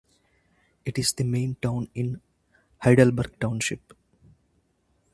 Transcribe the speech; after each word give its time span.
It 0.83 0.97
is 0.97 1.13
the 1.13 1.23
main 1.23 1.57
town 1.61 1.87
in 1.93 2.21
Heidelberg 2.79 3.39
Township. 3.39 3.93